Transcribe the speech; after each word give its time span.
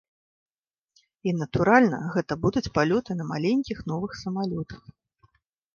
І, 1.01 1.29
натуральна, 1.41 1.99
гэта 2.15 2.33
будуць 2.47 2.67
палёты 2.79 3.11
на 3.21 3.25
маленькіх 3.35 3.77
новых 3.95 4.11
самалётах. 4.25 4.81